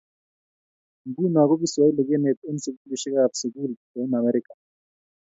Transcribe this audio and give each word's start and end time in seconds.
Nguno 1.07 1.37
ko 1.49 1.53
kiswahili 1.61 2.01
kenet 2.09 2.39
eng 2.49 2.61
sukulisiekap 2.63 3.31
sukul 3.39 3.71
eng 3.99 4.13
Amerika 4.19 4.53